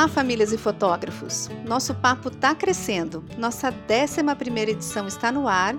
[0.00, 1.50] Olá, famílias e fotógrafos!
[1.62, 3.22] Nosso papo está crescendo.
[3.36, 5.74] Nossa 11 edição está no ar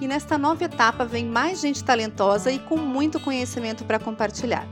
[0.00, 4.66] e nesta nova etapa vem mais gente talentosa e com muito conhecimento para compartilhar.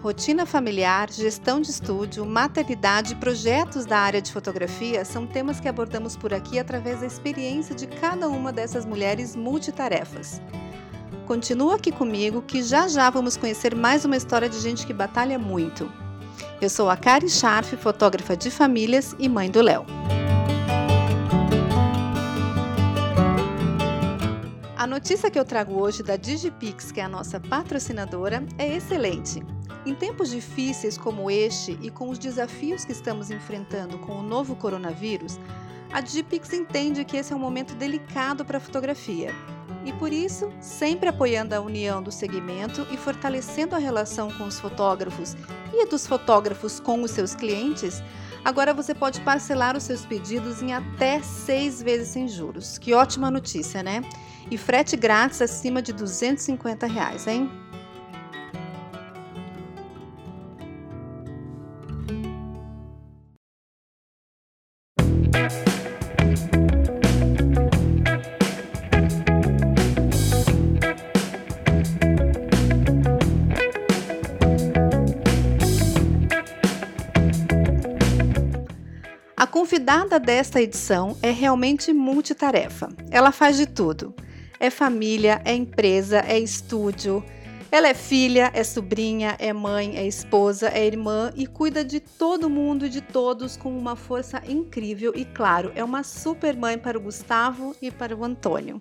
[0.00, 5.68] Rotina familiar, gestão de estúdio, maternidade e projetos da área de fotografia são temas que
[5.68, 10.40] abordamos por aqui através da experiência de cada uma dessas mulheres multitarefas.
[11.26, 15.38] Continua aqui comigo que já já vamos conhecer mais uma história de gente que batalha
[15.38, 16.00] muito.
[16.60, 19.84] Eu sou a Karen Scharf, fotógrafa de famílias e mãe do Léo.
[24.76, 29.40] A notícia que eu trago hoje da Digipix, que é a nossa patrocinadora, é excelente.
[29.86, 34.56] Em tempos difíceis como este e com os desafios que estamos enfrentando com o novo
[34.56, 35.38] coronavírus,
[35.92, 39.32] a Digipix entende que esse é um momento delicado para a fotografia
[39.84, 44.60] e por isso, sempre apoiando a união do segmento e fortalecendo a relação com os
[44.60, 45.36] fotógrafos
[45.72, 48.02] e dos fotógrafos com os seus clientes,
[48.44, 52.78] agora você pode parcelar os seus pedidos em até seis vezes sem juros.
[52.78, 54.02] Que ótima notícia, né?
[54.50, 57.50] E frete grátis acima de 250 reais, hein?
[79.72, 82.90] Convidada desta edição é realmente multitarefa.
[83.10, 84.14] Ela faz de tudo.
[84.60, 87.24] É família, é empresa, é estúdio.
[87.70, 92.50] Ela é filha, é sobrinha, é mãe, é esposa, é irmã e cuida de todo
[92.50, 96.98] mundo e de todos com uma força incrível e, claro, é uma super mãe para
[96.98, 98.78] o Gustavo e para o Antônio.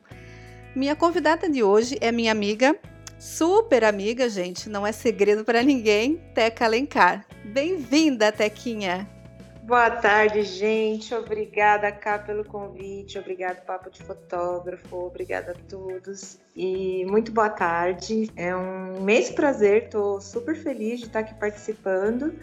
[0.75, 2.77] Minha convidada de hoje é minha amiga,
[3.17, 7.25] super amiga, gente, não é segredo para ninguém, Teca Alencar.
[7.45, 9.20] Bem-vinda, Tequinha!
[9.63, 11.13] Boa tarde, gente.
[11.13, 13.19] Obrigada, Cá, pelo convite.
[13.19, 14.95] Obrigado, Papo de Fotógrafo.
[15.05, 16.39] Obrigada a todos.
[16.55, 18.31] E muito boa tarde.
[18.35, 19.83] É um imenso prazer.
[19.83, 22.33] Estou super feliz de estar aqui participando.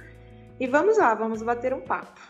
[0.61, 2.21] E vamos lá, vamos bater um papo.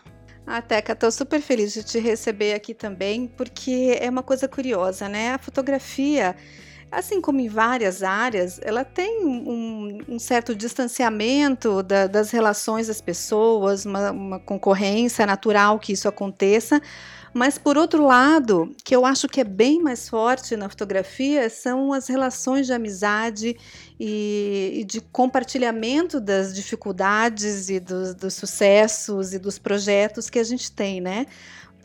[0.45, 5.07] Ah, Teca, estou super feliz de te receber aqui também, porque é uma coisa curiosa,
[5.07, 5.33] né?
[5.33, 6.35] A fotografia
[6.91, 13.01] assim como em várias áreas, ela tem um, um certo distanciamento da, das relações das
[13.01, 16.81] pessoas, uma, uma concorrência natural que isso aconteça.
[17.33, 21.93] Mas, por outro lado, que eu acho que é bem mais forte na fotografia, são
[21.93, 23.55] as relações de amizade
[23.99, 30.43] e, e de compartilhamento das dificuldades e dos, dos sucessos e dos projetos que a
[30.43, 31.27] gente tem, né?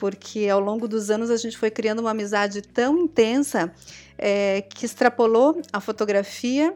[0.04, 3.72] Porque ao longo dos anos a gente foi criando uma amizade tão intensa
[4.19, 6.75] é, que extrapolou a fotografia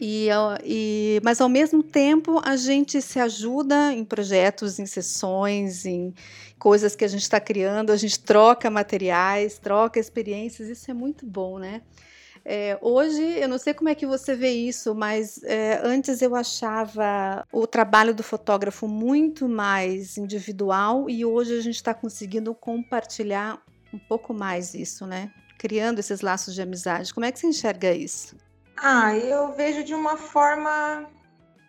[0.00, 0.30] e,
[0.64, 6.14] e, mas ao mesmo tempo a gente se ajuda em projetos, em sessões, em
[6.58, 11.26] coisas que a gente está criando, a gente troca materiais, troca experiências, isso é muito
[11.26, 11.82] bom, né?
[12.52, 16.34] É, hoje, eu não sei como é que você vê isso, mas é, antes eu
[16.34, 23.62] achava o trabalho do fotógrafo muito mais individual e hoje a gente está conseguindo compartilhar
[23.94, 25.30] um pouco mais isso, né?
[25.60, 27.12] criando esses laços de amizade.
[27.12, 28.34] Como é que você enxerga isso?
[28.78, 31.06] Ah, eu vejo de uma forma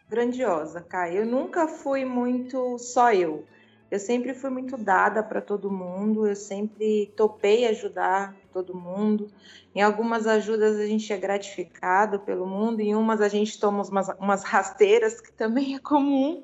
[0.09, 1.17] grandiosa, Kai.
[1.17, 3.45] Eu nunca fui muito só eu.
[3.91, 9.29] Eu sempre fui muito dada para todo mundo, eu sempre topei ajudar todo mundo.
[9.75, 14.07] Em algumas ajudas a gente é gratificado pelo mundo, em umas a gente toma umas,
[14.17, 16.41] umas rasteiras, que também é comum.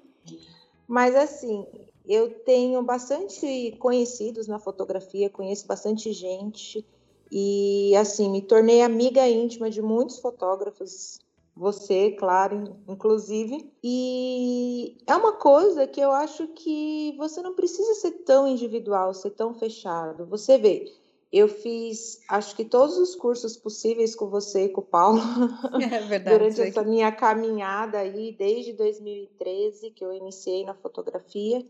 [0.85, 1.65] Mas assim,
[2.05, 6.85] eu tenho bastante conhecidos na fotografia, conheço bastante gente
[7.31, 11.19] e assim, me tornei amiga íntima de muitos fotógrafos,
[11.57, 13.71] você, claro, inclusive.
[13.83, 19.31] E é uma coisa que eu acho que você não precisa ser tão individual, ser
[19.31, 20.25] tão fechado.
[20.27, 20.93] Você vê,
[21.31, 25.19] eu fiz acho que todos os cursos possíveis com você e com o Paulo
[25.81, 31.65] é verdade, durante essa minha caminhada aí desde 2013 que eu iniciei na fotografia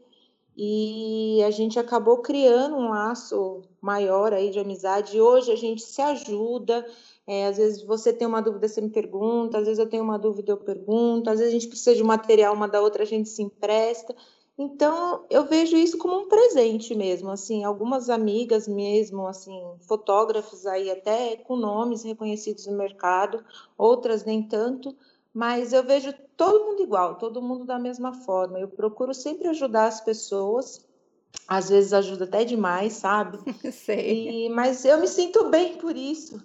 [0.60, 5.22] e a gente acabou criando um laço maior aí de amizade.
[5.22, 6.83] Hoje a gente se ajuda.
[7.28, 10.18] É, às vezes você tem uma dúvida, você me pergunta, às vezes eu tenho uma
[10.18, 13.28] dúvida, eu pergunto, às vezes a gente precisa de material uma da outra, a gente
[13.28, 14.16] se empresta.
[14.58, 20.90] Então, eu vejo isso como um presente mesmo, assim, algumas amigas mesmo, assim, fotógrafos aí
[20.90, 23.44] até com nomes reconhecidos no mercado,
[23.78, 24.96] outras nem tanto,
[25.32, 28.58] mas eu vejo todo mundo igual, todo mundo da mesma forma.
[28.58, 30.84] Eu procuro sempre ajudar as pessoas,
[31.48, 33.38] às vezes ajuda até demais, sabe?
[33.72, 34.46] Sei.
[34.46, 36.42] E, mas eu me sinto bem por isso.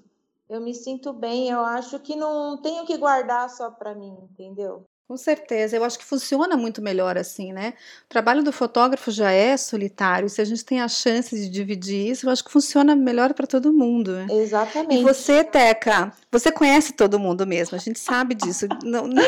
[0.52, 4.84] Eu me sinto bem, eu acho que não tenho que guardar só para mim, entendeu?
[5.08, 7.72] Com certeza, eu acho que funciona muito melhor assim, né?
[8.04, 12.06] O trabalho do fotógrafo já é solitário, se a gente tem a chance de dividir
[12.10, 14.12] isso, eu acho que funciona melhor para todo mundo.
[14.12, 14.26] Né?
[14.30, 15.00] Exatamente.
[15.00, 18.66] E você, Teca, você conhece todo mundo mesmo, a gente sabe disso.
[18.84, 19.22] não, não...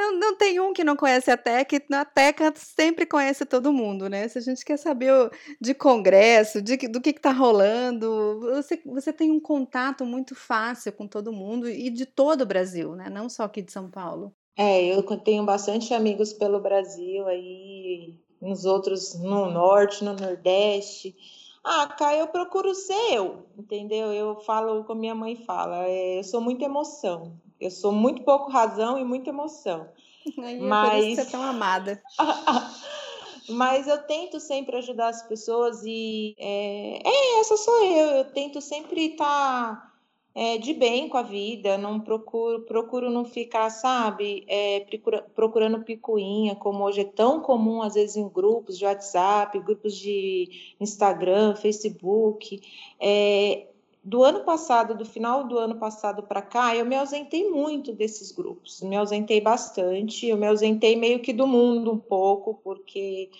[0.00, 4.08] Não, não tem um que não conhece a Teca, a Teca sempre conhece todo mundo,
[4.08, 4.26] né?
[4.28, 5.12] Se a gente quer saber
[5.60, 11.06] de congresso, de, do que está rolando, você, você tem um contato muito fácil com
[11.06, 13.10] todo mundo e de todo o Brasil, né?
[13.10, 14.34] Não só aqui de São Paulo.
[14.56, 21.14] É, eu tenho bastante amigos pelo Brasil aí, nos outros, no norte, no nordeste.
[21.62, 24.14] Ah, cá eu procuro ser eu, entendeu?
[24.14, 27.38] Eu falo como minha mãe fala, é, eu sou muita emoção.
[27.60, 29.88] Eu sou muito pouco razão e muita emoção.
[30.38, 30.90] É mas...
[30.90, 32.02] por isso que você é tão amada.
[33.48, 38.08] mas eu tento sempre ajudar as pessoas e é, é essa sou eu.
[38.08, 39.90] Eu tento sempre estar tá
[40.34, 45.82] é, de bem com a vida, não procuro, procuro não ficar, sabe, é, procura, procurando
[45.82, 51.56] picuinha, como hoje é tão comum, às vezes, em grupos de WhatsApp, grupos de Instagram,
[51.56, 52.60] Facebook.
[53.00, 53.66] É,
[54.02, 58.32] do ano passado, do final do ano passado para cá, eu me ausentei muito desses
[58.32, 63.30] grupos, me ausentei bastante, eu me ausentei meio que do mundo um pouco, porque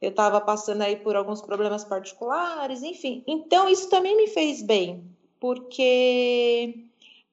[0.00, 3.22] eu estava passando aí por alguns problemas particulares, enfim.
[3.26, 5.04] Então, isso também me fez bem,
[5.38, 6.84] porque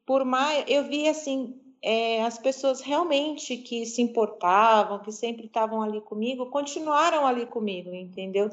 [0.05, 5.83] por mais eu vi assim é, as pessoas realmente que se importavam, que sempre estavam
[5.83, 8.49] ali comigo, continuaram ali comigo, entendeu?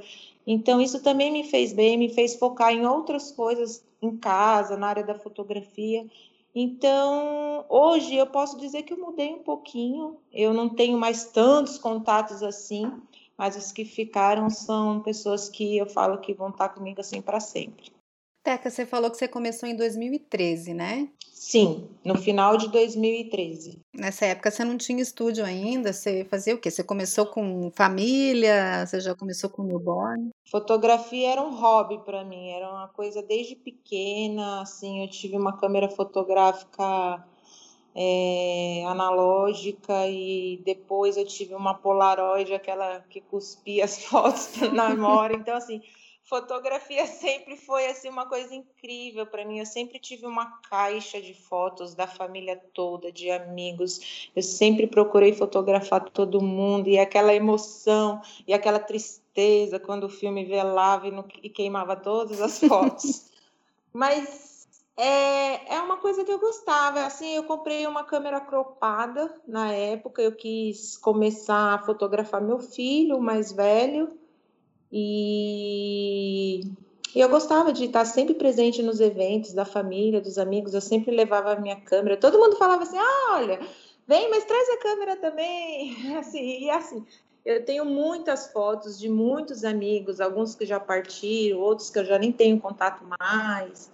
[0.47, 4.89] Então isso também me fez bem, me fez focar em outras coisas em casa, na
[4.89, 6.07] área da fotografia.
[6.55, 10.19] Então, hoje eu posso dizer que eu mudei um pouquinho.
[10.31, 12.93] Eu não tenho mais tantos contatos assim,
[13.39, 17.41] mas os que ficaram são pessoas que eu falo que vão estar comigo assim para
[17.41, 17.91] sempre.
[18.43, 21.09] Teca, você falou que você começou em 2013, né?
[21.33, 23.81] Sim, no final de 2013.
[23.95, 25.93] Nessa época você não tinha estúdio ainda?
[25.93, 26.69] Você fazia o quê?
[26.69, 28.85] Você começou com família?
[28.85, 30.31] Você já começou com newborn?
[30.51, 34.63] Fotografia era um hobby para mim, era uma coisa desde pequena.
[34.63, 37.25] Assim, eu tive uma câmera fotográfica
[37.95, 45.37] é, analógica e depois eu tive uma Polaroid, aquela que cuspia as fotos na memória.
[45.37, 45.81] Então, assim
[46.33, 49.59] fotografia sempre foi assim uma coisa incrível para mim.
[49.59, 54.31] Eu sempre tive uma caixa de fotos da família toda, de amigos.
[54.35, 60.47] Eu sempre procurei fotografar todo mundo e aquela emoção e aquela tristeza quando o filme
[60.47, 63.31] velava e, no, e queimava todas as fotos.
[63.93, 67.05] Mas é, é uma coisa que eu gostava.
[67.05, 70.23] Assim, eu comprei uma câmera cropada na época.
[70.23, 74.22] Eu quis começar a fotografar meu filho, o mais velho
[74.93, 76.61] e
[77.15, 80.75] eu gostava de estar sempre presente nos eventos da família, dos amigos.
[80.75, 82.17] Eu sempre levava a minha câmera.
[82.17, 83.61] Todo mundo falava assim: ah, olha,
[84.07, 85.97] vem, mas traz a câmera também.
[86.19, 87.05] Assim, e assim,
[87.45, 92.19] eu tenho muitas fotos de muitos amigos, alguns que já partiram, outros que eu já
[92.19, 93.91] nem tenho contato mais.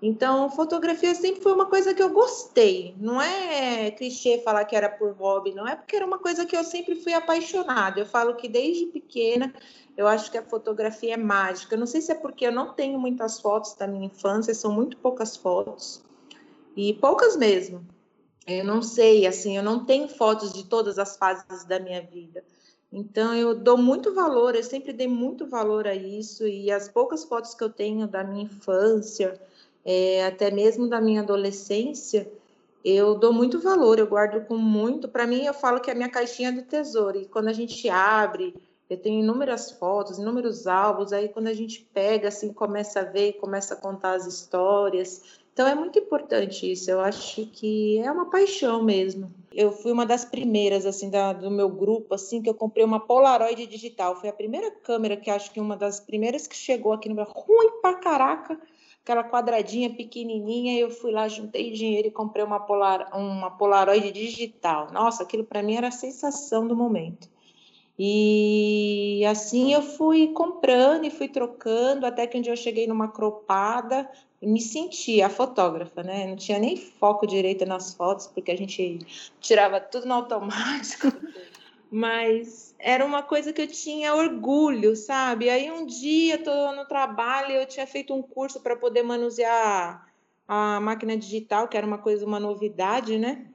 [0.00, 2.94] Então, fotografia sempre foi uma coisa que eu gostei.
[2.98, 6.56] Não é clichê falar que era por hobby, não é porque era uma coisa que
[6.56, 7.98] eu sempre fui apaixonada.
[7.98, 9.52] Eu falo que desde pequena
[9.96, 11.74] eu acho que a fotografia é mágica.
[11.74, 14.70] Eu não sei se é porque eu não tenho muitas fotos da minha infância, são
[14.70, 16.00] muito poucas fotos.
[16.76, 17.84] E poucas mesmo.
[18.46, 22.44] Eu não sei, assim, eu não tenho fotos de todas as fases da minha vida.
[22.90, 26.46] Então, eu dou muito valor, eu sempre dei muito valor a isso.
[26.46, 29.38] E as poucas fotos que eu tenho da minha infância,
[29.90, 32.30] é, até mesmo da minha adolescência,
[32.84, 35.08] eu dou muito valor, eu guardo com muito.
[35.08, 37.18] Para mim, eu falo que é a minha caixinha do tesouro.
[37.18, 38.54] E quando a gente abre,
[38.90, 43.38] eu tenho inúmeras fotos, inúmeros álbuns, aí quando a gente pega, assim, começa a ver,
[43.40, 45.22] começa a contar as histórias.
[45.54, 49.32] Então é muito importante isso, eu acho que é uma paixão mesmo.
[49.54, 53.00] Eu fui uma das primeiras, assim, da, do meu grupo, assim, que eu comprei uma
[53.00, 54.16] Polaroid digital.
[54.16, 57.32] Foi a primeira câmera que acho que uma das primeiras que chegou aqui no Brasil.
[57.34, 58.60] Ruim pra caraca,
[59.08, 60.78] aquela quadradinha pequenininha.
[60.78, 64.92] Eu fui lá, juntei dinheiro e comprei uma, Polar, uma Polaroid digital.
[64.92, 67.28] Nossa, aquilo para mim era a sensação do momento.
[67.98, 73.08] E assim eu fui comprando e fui trocando, até que um dia eu cheguei numa
[73.08, 74.08] cropada
[74.40, 76.26] e me senti a fotógrafa, né?
[76.26, 79.00] Não tinha nem foco direito nas fotos, porque a gente
[79.40, 81.08] tirava tudo no automático.
[81.90, 85.50] Mas era uma coisa que eu tinha orgulho, sabe?
[85.50, 90.06] Aí um dia, tô no trabalho, eu tinha feito um curso para poder manusear
[90.46, 93.46] a máquina digital, que era uma coisa, uma novidade, né?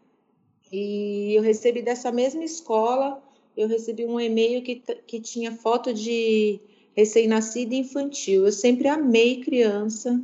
[0.71, 3.21] E eu recebi dessa mesma escola
[3.55, 6.59] eu recebi um e-mail que, que tinha foto de
[6.95, 8.45] recém-nascida infantil.
[8.45, 10.21] Eu sempre amei criança.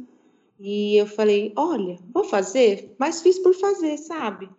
[0.60, 4.50] E eu falei, olha, vou fazer, mas fiz por fazer, sabe?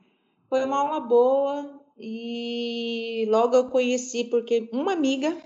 [0.49, 5.37] Foi uma aula boa E logo eu conheci porque uma amiga,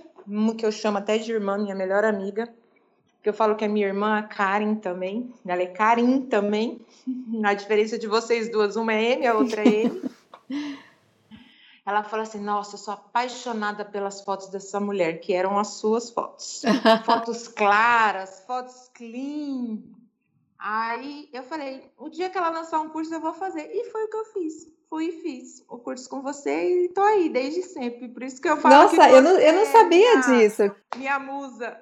[0.56, 2.48] que eu chamo até de irmã, minha melhor amiga,
[3.20, 6.80] que eu falo que é minha irmã, a Karen também, ela é Karen também.
[7.44, 10.02] A diferença de vocês duas, uma é M, a outra é ele.
[11.84, 16.10] ela fala assim: Nossa, eu sou apaixonada pelas fotos dessa mulher, que eram as suas
[16.10, 16.62] fotos.
[17.04, 19.78] fotos claras, fotos clean.
[20.58, 23.70] Aí eu falei: O dia que ela lançar um curso, eu vou fazer.
[23.70, 24.73] E foi o que eu fiz.
[24.94, 28.06] Fui e fiz o curso com você e tô aí desde sempre.
[28.06, 28.76] Por isso que eu falo.
[28.76, 30.72] Nossa, eu, não, eu não sabia minha, disso.
[30.96, 31.80] Minha musa.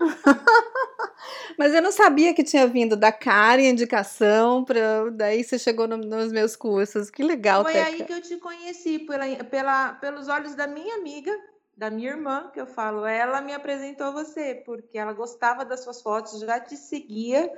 [1.56, 5.98] Mas eu não sabia que tinha vindo da Karen indicação, para daí você chegou no,
[5.98, 7.10] nos meus cursos.
[7.10, 7.86] Que legal, Foi Teca.
[7.86, 11.30] aí que eu te conheci, pela, pela, pelos olhos da minha amiga,
[11.76, 13.06] da minha irmã, que eu falo.
[13.06, 17.52] Ela me apresentou você, porque ela gostava das suas fotos, já te seguia.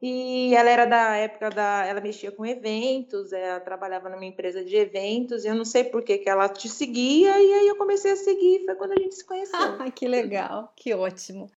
[0.00, 1.86] E ela era da época da.
[1.86, 6.02] Ela mexia com eventos, ela trabalhava numa empresa de eventos, e eu não sei por
[6.02, 9.14] que, que ela te seguia, e aí eu comecei a seguir, foi quando a gente
[9.14, 9.58] se conheceu.
[9.58, 11.50] Ah, que legal, que ótimo.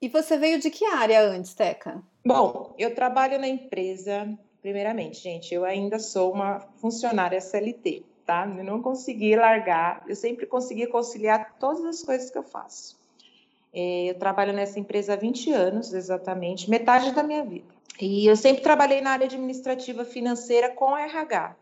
[0.00, 2.02] E você veio de que área antes, Teca?
[2.24, 8.46] Bom, eu trabalho na empresa, primeiramente, gente, eu ainda sou uma funcionária CLT, tá?
[8.46, 13.01] Eu não consegui largar, eu sempre consegui conciliar todas as coisas que eu faço.
[13.72, 17.72] É, eu trabalho nessa empresa há 20 anos, exatamente, metade da minha vida.
[18.00, 21.56] E eu sempre trabalhei na área administrativa financeira com RH.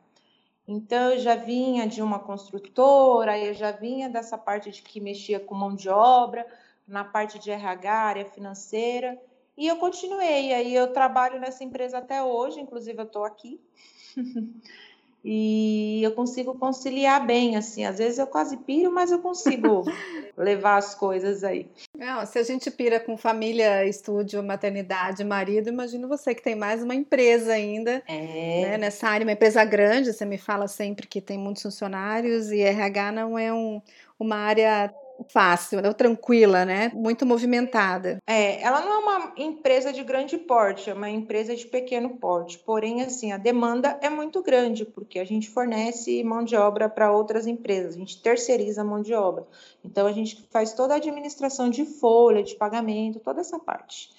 [0.66, 5.40] Então, eu já vinha de uma construtora, eu já vinha dessa parte de que mexia
[5.40, 6.46] com mão de obra,
[6.86, 9.20] na parte de RH, área financeira,
[9.56, 10.52] e eu continuei.
[10.52, 13.60] Aí eu trabalho nessa empresa até hoje, inclusive eu estou aqui.
[15.24, 17.84] e eu consigo conciliar bem, assim.
[17.84, 19.84] Às vezes eu quase piro, mas eu consigo
[20.36, 21.68] levar as coisas aí.
[21.96, 26.82] Não, se a gente pira com família, estúdio, maternidade, marido, imagino você que tem mais
[26.82, 28.62] uma empresa ainda é.
[28.62, 30.12] né, nessa área, uma empresa grande.
[30.12, 33.82] Você me fala sempre que tem muitos funcionários e RH não é um,
[34.18, 34.92] uma área
[35.28, 35.92] fácil, né?
[35.92, 36.90] tranquila, né?
[36.94, 38.18] Muito movimentada.
[38.26, 42.58] É, ela não é uma empresa de grande porte, é uma empresa de pequeno porte.
[42.58, 47.12] Porém, assim, a demanda é muito grande, porque a gente fornece mão de obra para
[47.12, 49.46] outras empresas, a gente terceiriza a mão de obra.
[49.84, 54.10] Então, a gente faz toda a administração de folha, de pagamento, toda essa parte.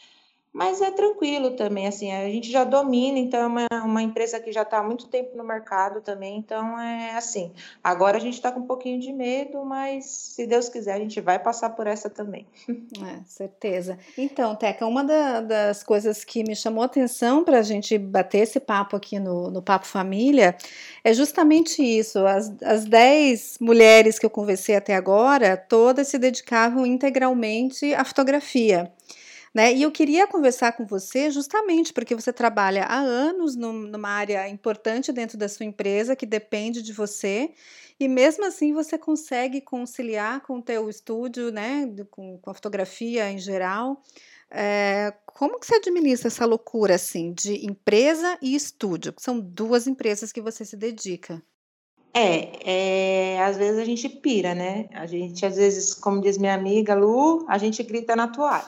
[0.54, 4.52] Mas é tranquilo também, assim, a gente já domina, então é uma, uma empresa que
[4.52, 7.54] já está há muito tempo no mercado também, então é assim.
[7.82, 11.22] Agora a gente está com um pouquinho de medo, mas se Deus quiser, a gente
[11.22, 12.46] vai passar por essa também.
[13.02, 13.98] É, certeza.
[14.18, 18.40] Então, Teca, uma da, das coisas que me chamou a atenção para a gente bater
[18.40, 20.56] esse papo aqui no, no Papo Família
[21.04, 22.20] é justamente isso.
[22.26, 28.92] As, as dez mulheres que eu conversei até agora, todas se dedicavam integralmente à fotografia.
[29.54, 29.74] Né?
[29.74, 35.12] E eu queria conversar com você justamente porque você trabalha há anos numa área importante
[35.12, 37.52] dentro da sua empresa que depende de você
[38.00, 43.30] e mesmo assim você consegue conciliar com o teu estúdio, né, com, com a fotografia
[43.30, 44.02] em geral.
[44.50, 49.14] É, como que você administra essa loucura assim de empresa e estúdio?
[49.18, 51.42] São duas empresas que você se dedica.
[52.14, 54.90] É, é, às vezes a gente pira, né?
[54.94, 58.66] A gente, às vezes, como diz minha amiga Lu, a gente grita na toalha.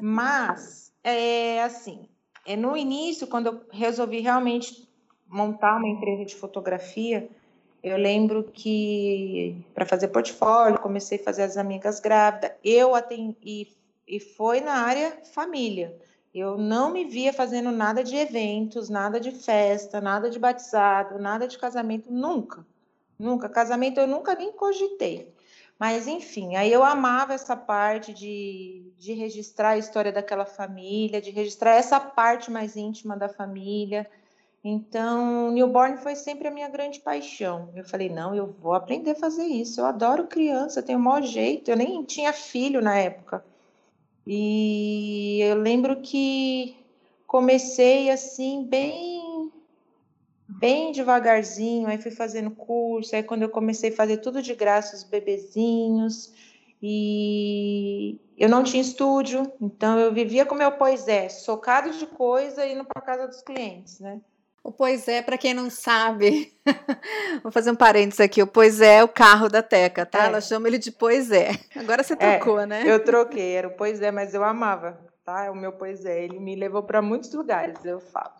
[0.00, 2.08] Mas, é assim,
[2.46, 4.88] é, no início, quando eu resolvi realmente
[5.28, 7.28] montar uma empresa de fotografia,
[7.82, 13.68] eu lembro que para fazer portfólio, comecei a fazer as amigas grávidas, eu atendi, e,
[14.06, 15.94] e foi na área família.
[16.32, 21.48] Eu não me via fazendo nada de eventos, nada de festa, nada de batizado, nada
[21.48, 22.64] de casamento, nunca.
[23.18, 23.48] Nunca.
[23.48, 25.34] Casamento eu nunca nem cogitei.
[25.78, 31.30] Mas, enfim, aí eu amava essa parte de, de registrar a história daquela família, de
[31.30, 34.08] registrar essa parte mais íntima da família.
[34.62, 37.70] Então, newborn foi sempre a minha grande paixão.
[37.74, 39.80] Eu falei, não, eu vou aprender a fazer isso.
[39.80, 41.70] Eu adoro criança, tenho o maior jeito.
[41.70, 43.42] Eu nem tinha filho na época.
[44.26, 46.76] E eu lembro que
[47.26, 49.52] comecei assim, bem,
[50.48, 54.96] bem devagarzinho, aí fui fazendo curso, aí quando eu comecei a fazer tudo de graça,
[54.96, 56.32] os bebezinhos,
[56.82, 62.84] e eu não tinha estúdio, então eu vivia com meu poisé, socado de coisa, indo
[62.84, 64.20] para casa dos clientes, né?
[64.70, 66.56] O Pois é, para quem não sabe,
[67.42, 68.40] vou fazer um parênteses aqui.
[68.40, 70.22] O Pois é, é o carro da Teca, tá?
[70.22, 70.26] É.
[70.28, 71.50] Ela chama ele de Pois é.
[71.74, 72.84] Agora você é, trocou, é, né?
[72.86, 75.50] Eu troquei, era o Pois é, mas eu amava, tá?
[75.50, 76.22] O meu Pois é.
[76.22, 78.30] Ele me levou para muitos lugares, eu falo.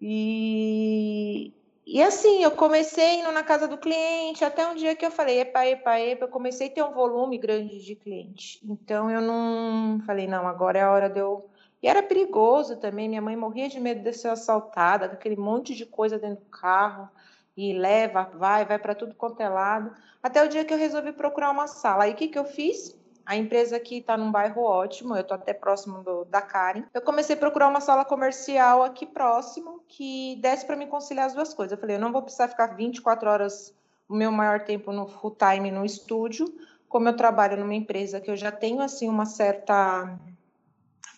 [0.00, 1.52] E,
[1.84, 5.40] e assim, eu comecei indo na casa do cliente, até um dia que eu falei,
[5.40, 8.60] epa, epa, epa, eu comecei a ter um volume grande de cliente.
[8.64, 11.50] Então eu não falei, não, agora é a hora de eu
[11.82, 15.74] e era perigoso também, minha mãe morria de medo de ser assaltada, com aquele monte
[15.74, 17.08] de coisa dentro do carro.
[17.56, 19.92] e leva, vai, vai para tudo quanto é lado.
[20.22, 22.04] Até o dia que eu resolvi procurar uma sala.
[22.04, 22.96] Aí o que, que eu fiz?
[23.26, 26.84] A empresa aqui está num bairro ótimo, eu estou até próximo do, da Karen.
[26.94, 31.34] Eu comecei a procurar uma sala comercial aqui próximo que desse para me conciliar as
[31.34, 31.72] duas coisas.
[31.72, 33.74] Eu falei, eu não vou precisar ficar 24 horas
[34.08, 36.46] o meu maior tempo no full time no estúdio,
[36.88, 40.18] como eu trabalho numa empresa que eu já tenho assim uma certa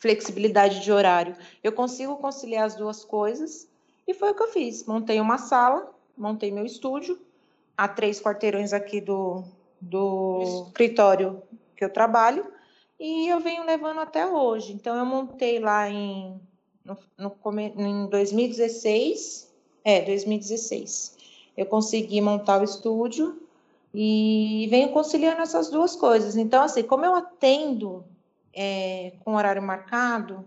[0.00, 3.69] flexibilidade de horário, eu consigo conciliar as duas coisas.
[4.09, 4.85] E foi o que eu fiz.
[4.85, 7.21] Montei uma sala, montei meu estúdio,
[7.76, 9.45] a três quarteirões aqui do,
[9.80, 11.42] do escritório
[11.76, 12.45] que eu trabalho,
[12.99, 14.73] e eu venho levando até hoje.
[14.73, 16.38] Então, eu montei lá em,
[16.85, 19.50] no, no, em 2016,
[19.85, 21.16] é, 2016.
[21.57, 23.40] Eu consegui montar o estúdio
[23.95, 26.37] e venho conciliando essas duas coisas.
[26.37, 28.04] Então, assim, como eu atendo
[28.54, 30.45] é, com horário marcado,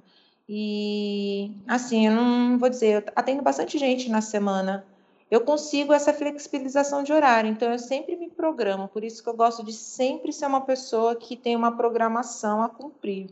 [0.47, 4.85] e assim, eu não vou dizer, eu atendo bastante gente na semana,
[5.31, 9.35] eu consigo essa flexibilização de horário, então eu sempre me programo, por isso que eu
[9.35, 13.29] gosto de sempre ser uma pessoa que tem uma programação a cumprir,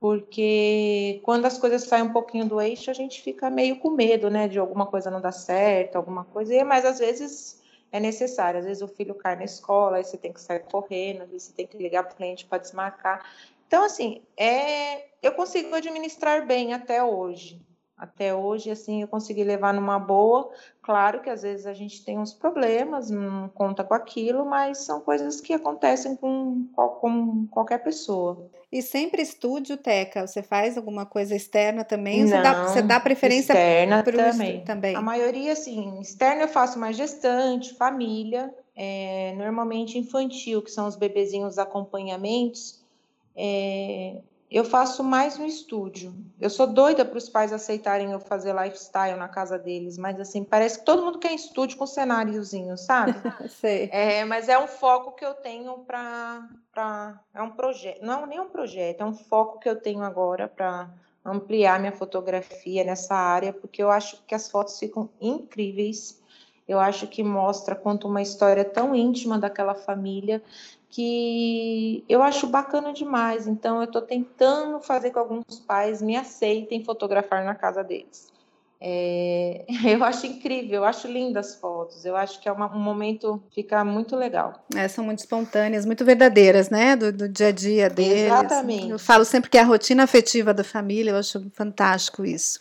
[0.00, 4.30] porque quando as coisas saem um pouquinho do eixo, a gente fica meio com medo,
[4.30, 8.66] né, de alguma coisa não dar certo, alguma coisa, mas às vezes é necessário, às
[8.66, 11.76] vezes o filho cai na escola, aí você tem que sair correndo, você tem que
[11.76, 13.24] ligar para o cliente para desmarcar,
[13.74, 17.60] então, assim, é, eu consigo administrar bem até hoje.
[17.96, 20.48] Até hoje, assim, eu consegui levar numa boa.
[20.80, 25.00] Claro que às vezes a gente tem uns problemas, não conta com aquilo, mas são
[25.00, 26.68] coisas que acontecem com,
[27.00, 28.48] com qualquer pessoa.
[28.70, 30.24] E sempre estúdio, Teca?
[30.24, 32.28] Você faz alguma coisa externa também?
[32.28, 34.64] Você, não, dá, você dá preferência externa também.
[34.64, 34.94] também?
[34.94, 40.94] A maioria, assim, externa eu faço mais gestante, família, é, normalmente infantil, que são os
[40.94, 42.83] bebezinhos acompanhamentos
[43.36, 44.20] é,
[44.54, 46.14] eu faço mais no estúdio.
[46.40, 50.44] Eu sou doida para os pais aceitarem eu fazer lifestyle na casa deles, mas assim,
[50.44, 53.14] parece que todo mundo quer estúdio com cenáriozinho, sabe?
[53.48, 53.88] Sei.
[53.90, 57.20] É, mas é um foco que eu tenho para.
[57.34, 58.00] É um projeto.
[58.02, 60.88] Não é nem um projeto, é um foco que eu tenho agora para
[61.24, 66.22] ampliar minha fotografia nessa área, porque eu acho que as fotos ficam incríveis.
[66.66, 70.42] Eu acho que mostra quanto uma história tão íntima daquela família
[70.94, 73.48] que eu acho bacana demais.
[73.48, 78.32] Então, eu estou tentando fazer com que alguns pais me aceitem fotografar na casa deles.
[78.80, 82.78] É, eu acho incrível, eu acho lindas as fotos, eu acho que é uma, um
[82.78, 84.64] momento fica muito legal.
[84.72, 86.94] É, são muito espontâneas, muito verdadeiras, né?
[86.94, 88.26] Do, do dia a dia deles.
[88.26, 88.90] Exatamente.
[88.90, 92.60] Eu falo sempre que é a rotina afetiva da família, eu acho fantástico isso.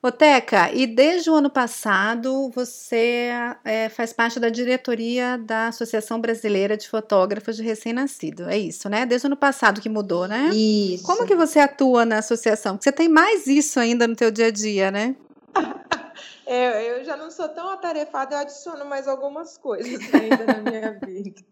[0.00, 3.30] Oteca, e desde o ano passado você
[3.64, 9.04] é, faz parte da diretoria da Associação Brasileira de Fotógrafos de Recém-Nascido, é isso, né?
[9.04, 10.50] Desde o ano passado que mudou, né?
[10.54, 11.02] Isso.
[11.02, 12.76] Como que você atua na associação?
[12.76, 15.16] Porque você tem mais isso ainda no teu dia a dia, né?
[16.46, 20.92] é, eu já não sou tão atarefada, eu adiciono mais algumas coisas ainda na minha
[20.92, 21.42] vida.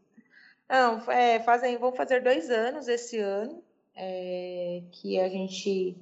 [0.71, 3.61] Não, é, fazem, vou fazer dois anos esse ano
[3.97, 5.97] é, que a gente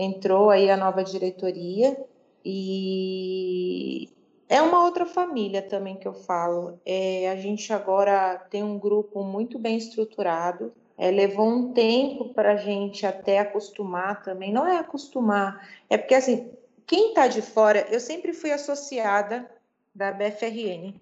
[0.00, 1.94] entrou aí a nova diretoria
[2.42, 4.08] e
[4.48, 6.80] é uma outra família também que eu falo.
[6.86, 10.72] É, a gente agora tem um grupo muito bem estruturado.
[10.96, 14.52] É, levou um tempo para a gente até acostumar também.
[14.52, 16.50] Não é acostumar, é porque assim,
[16.86, 19.50] quem está de fora, eu sempre fui associada
[19.94, 20.94] da BFRN.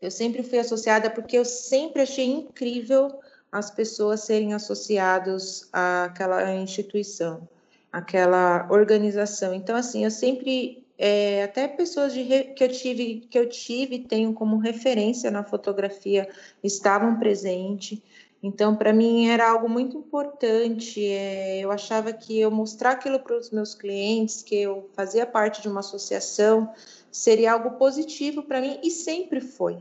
[0.00, 7.48] Eu sempre fui associada porque eu sempre achei incrível as pessoas serem associadas àquela instituição
[7.92, 9.52] aquela organização.
[9.52, 14.32] Então, assim, eu sempre é, até pessoas de que eu tive que eu tive tenho
[14.32, 16.28] como referência na fotografia
[16.62, 18.00] estavam presentes.
[18.42, 21.04] Então, para mim era algo muito importante.
[21.04, 25.62] É, eu achava que eu mostrar aquilo para os meus clientes, que eu fazia parte
[25.62, 26.72] de uma associação,
[27.10, 29.78] seria algo positivo para mim e sempre foi,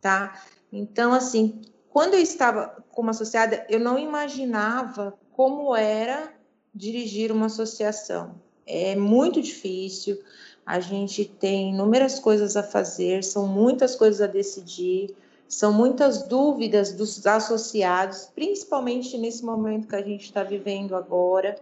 [0.00, 0.42] tá?
[0.72, 6.32] Então, assim, quando eu estava como associada, eu não imaginava como era
[6.74, 8.34] dirigir uma associação.
[8.66, 10.20] É muito difícil,
[10.64, 15.14] a gente tem inúmeras coisas a fazer, são muitas coisas a decidir,
[15.48, 21.58] são muitas dúvidas dos associados, principalmente nesse momento que a gente está vivendo agora.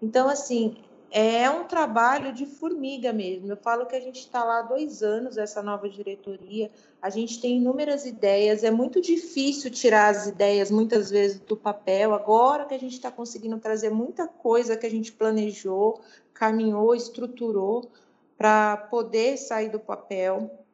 [0.00, 0.76] Então, assim,
[1.12, 3.52] é um trabalho de formiga mesmo.
[3.52, 6.70] Eu falo que a gente está lá há dois anos, essa nova diretoria,
[7.02, 12.14] a gente tem inúmeras ideias, é muito difícil tirar as ideias, muitas vezes, do papel.
[12.14, 16.00] Agora que a gente está conseguindo trazer muita coisa que a gente planejou,
[16.32, 17.90] caminhou, estruturou
[18.38, 20.64] para poder sair do papel.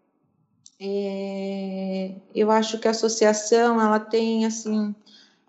[0.80, 4.94] É, eu acho que a associação ela tem assim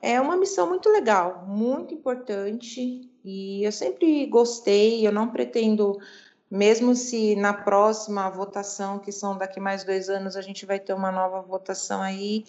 [0.02, 6.00] é uma missão muito legal, muito importante e eu sempre gostei, eu não pretendo
[6.50, 10.94] mesmo se na próxima votação, que são daqui mais dois anos, a gente vai ter
[10.94, 12.44] uma nova votação aí,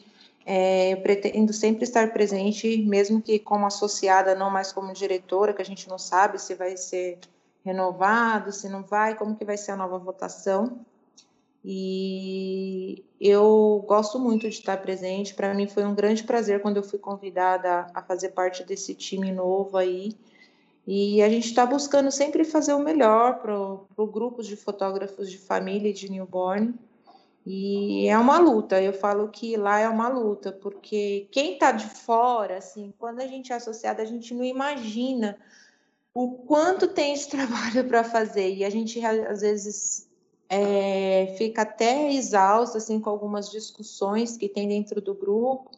[0.47, 5.61] é, eu pretendo sempre estar presente, mesmo que como associada, não mais como diretora, que
[5.61, 7.19] a gente não sabe se vai ser
[7.63, 10.81] renovado, se não vai, como que vai ser a nova votação.
[11.64, 15.35] E eu gosto muito de estar presente.
[15.35, 19.31] Para mim foi um grande prazer quando eu fui convidada a fazer parte desse time
[19.31, 20.16] novo aí.
[20.87, 25.38] E a gente está buscando sempre fazer o melhor para o grupo de fotógrafos de
[25.38, 26.75] família e de newborn.
[27.46, 31.87] E é uma luta, eu falo que lá é uma luta, porque quem está de
[31.87, 35.38] fora, assim, quando a gente é associada, a gente não imagina
[36.12, 38.55] o quanto tem de trabalho para fazer.
[38.55, 40.10] E a gente, às vezes,
[40.51, 45.71] é, fica até exausto, assim, com algumas discussões que tem dentro do grupo,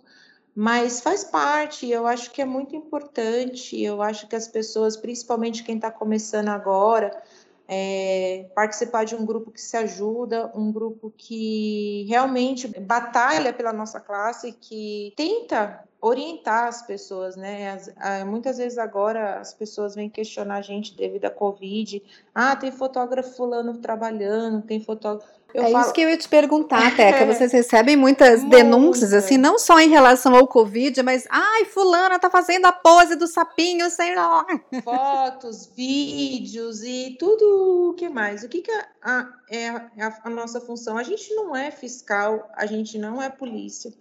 [0.54, 5.62] mas faz parte, eu acho que é muito importante, eu acho que as pessoas, principalmente
[5.62, 7.22] quem está começando agora,
[7.68, 14.00] é, participar de um grupo que se ajuda, um grupo que realmente batalha pela nossa
[14.00, 17.70] classe, que tenta orientar as pessoas, né?
[17.70, 22.02] As, a, muitas vezes agora as pessoas vêm questionar a gente devido à Covid.
[22.34, 25.30] Ah, tem fotógrafo fulano trabalhando, tem fotógrafo.
[25.54, 25.84] Eu é falo...
[25.84, 27.24] isso que eu ia te perguntar, Teca.
[27.32, 32.28] Vocês recebem muitas denúncias, assim, não só em relação ao Covid, mas ai, fulana tá
[32.28, 34.44] fazendo a pose do sapinho, sei lá.
[34.82, 38.42] Fotos, vídeos e tudo o que mais.
[38.42, 40.98] O que, que a, a, é a, a nossa função?
[40.98, 43.92] A gente não é fiscal, a gente não é polícia.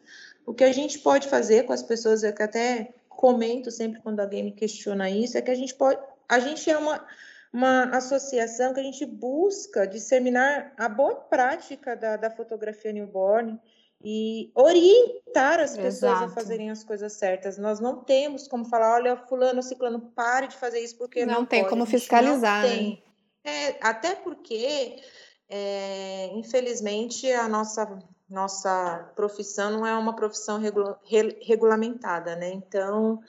[0.45, 4.19] O que a gente pode fazer com as pessoas, é que até comento sempre quando
[4.19, 5.99] alguém me questiona isso, é que a gente pode.
[6.27, 7.05] A gente é uma
[7.53, 13.59] uma associação que a gente busca disseminar a boa prática da, da fotografia newborn
[14.03, 16.23] e orientar as pessoas Exato.
[16.23, 17.57] a fazerem as coisas certas.
[17.57, 21.45] Nós não temos como falar, olha, fulano, ciclano, pare de fazer isso porque não, não
[21.45, 21.69] tem pode.
[21.69, 22.63] como fiscalizar.
[22.63, 22.75] Não né?
[22.75, 23.03] tem.
[23.43, 25.01] É, até porque,
[25.49, 27.99] é, infelizmente, a nossa
[28.31, 30.99] nossa profissão não é uma profissão regula
[31.41, 32.51] regulamentada, né?
[32.53, 33.21] Então,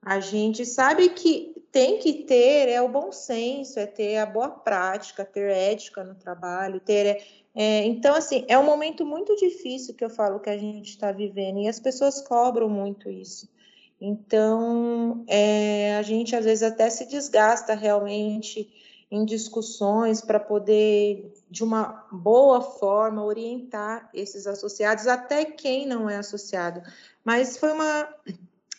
[0.00, 4.48] a gente sabe que tem que ter é o bom senso, é ter a boa
[4.48, 7.26] prática, ter ética no trabalho, ter.
[7.54, 11.10] É, então, assim, é um momento muito difícil que eu falo que a gente está
[11.10, 13.48] vivendo e as pessoas cobram muito isso.
[14.00, 18.70] Então, é, a gente às vezes até se desgasta realmente
[19.14, 26.16] em discussões para poder, de uma boa forma, orientar esses associados, até quem não é
[26.16, 26.82] associado.
[27.24, 28.08] Mas foi uma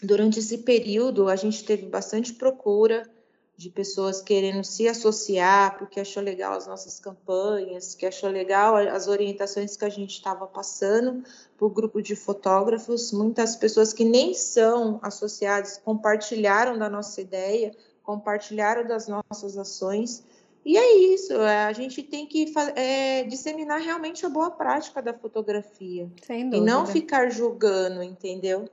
[0.05, 3.09] Durante esse período, a gente teve bastante procura
[3.57, 9.07] de pessoas querendo se associar, porque achou legal as nossas campanhas, que achou legal as
[9.07, 11.23] orientações que a gente estava passando
[11.57, 13.13] para o grupo de fotógrafos.
[13.13, 17.71] Muitas pessoas que nem são associadas compartilharam da nossa ideia,
[18.05, 20.23] compartilharam das nossas ações.
[20.65, 25.13] E é isso, é, a gente tem que é, disseminar realmente a boa prática da
[25.13, 26.09] fotografia.
[26.29, 28.67] E não ficar julgando, entendeu?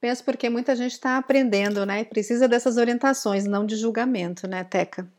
[0.00, 2.04] Penso porque muita gente está aprendendo, né?
[2.04, 5.10] Precisa dessas orientações, não de julgamento, né, Teca?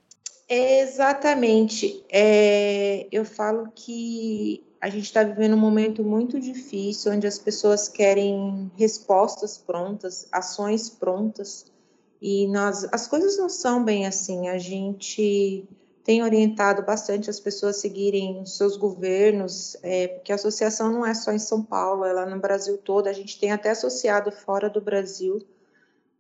[0.48, 2.04] Exatamente.
[2.10, 7.88] É, eu falo que a gente está vivendo um momento muito difícil, onde as pessoas
[7.88, 11.66] querem respostas prontas, ações prontas,
[12.22, 14.50] e nós, as coisas não são bem assim.
[14.50, 15.68] A gente
[16.04, 21.06] tem orientado bastante as pessoas a seguirem os seus governos, é, porque a associação não
[21.06, 24.32] é só em São Paulo, ela é no Brasil todo, a gente tem até associado
[24.32, 25.40] fora do Brasil,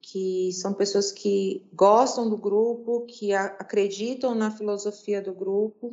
[0.01, 5.91] que são pessoas que gostam do grupo, que a, acreditam na filosofia do grupo,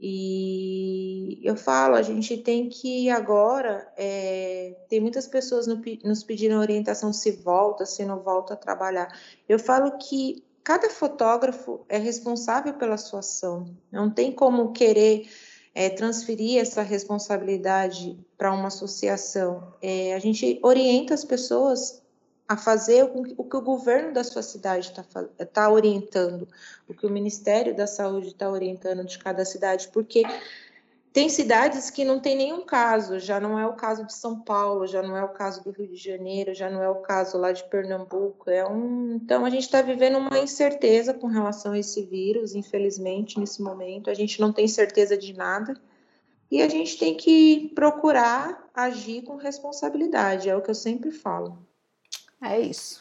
[0.00, 6.56] e eu falo, a gente tem que agora, é, tem muitas pessoas no, nos pedindo
[6.56, 9.08] orientação se volta, se não volta a trabalhar.
[9.48, 13.74] Eu falo que cada fotógrafo é responsável pela sua ação.
[13.90, 15.28] Não tem como querer
[15.74, 19.74] é, transferir essa responsabilidade para uma associação.
[19.82, 22.02] É, a gente orienta as pessoas
[22.48, 25.04] a fazer o, que o governo da sua cidade está
[25.44, 26.48] tá orientando,
[26.88, 30.22] o que o Ministério da Saúde está orientando de cada cidade, porque
[31.12, 34.86] tem cidades que não tem nenhum caso, já não é o caso de São Paulo,
[34.86, 37.52] já não é o caso do Rio de Janeiro, já não é o caso lá
[37.52, 38.48] de Pernambuco.
[38.48, 39.16] É um...
[39.16, 44.08] Então a gente está vivendo uma incerteza com relação a esse vírus, infelizmente, nesse momento.
[44.08, 45.74] A gente não tem certeza de nada
[46.50, 51.67] e a gente tem que procurar agir com responsabilidade, é o que eu sempre falo.
[52.42, 53.00] É isso.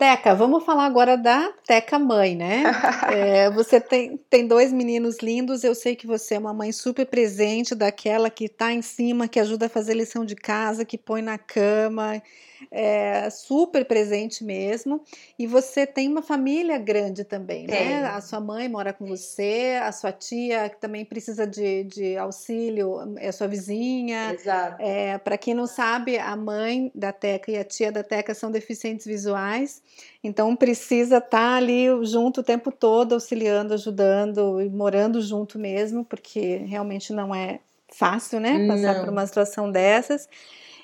[0.00, 2.62] Teca, vamos falar agora da Teca mãe, né?
[3.14, 7.04] É, você tem, tem dois meninos lindos, eu sei que você é uma mãe super
[7.04, 11.20] presente, daquela que está em cima, que ajuda a fazer lição de casa, que põe
[11.20, 12.22] na cama,
[12.70, 15.02] é, super presente mesmo.
[15.38, 17.76] E você tem uma família grande também, né?
[17.76, 17.88] tem.
[17.88, 18.06] né?
[18.06, 23.14] A sua mãe mora com você, a sua tia que também precisa de, de auxílio,
[23.18, 24.32] é sua vizinha.
[24.32, 24.80] Exato.
[24.80, 28.50] É, Para quem não sabe, a mãe da Teca e a tia da Teca são
[28.50, 29.82] deficientes visuais,
[30.22, 36.04] então precisa estar tá ali junto o tempo todo, auxiliando, ajudando e morando junto mesmo,
[36.04, 38.66] porque realmente não é fácil, né?
[38.66, 39.00] Passar não.
[39.00, 40.28] por uma situação dessas.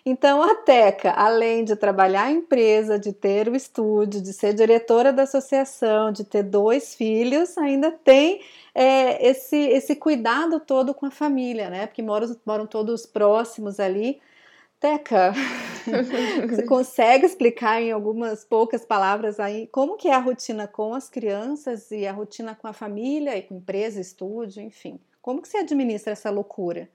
[0.08, 5.12] Então, a Teca, além de trabalhar em empresa, de ter o estúdio, de ser diretora
[5.12, 8.40] da associação, de ter dois filhos, ainda tem
[8.72, 11.88] é, esse, esse cuidado todo com a família, né?
[11.88, 14.20] Porque moram, moram todos próximos ali.
[14.78, 15.32] Teca,
[16.48, 21.08] você consegue explicar em algumas poucas palavras aí como que é a rotina com as
[21.08, 25.00] crianças e a rotina com a família e com empresa, estúdio, enfim.
[25.22, 26.88] Como que você administra essa loucura?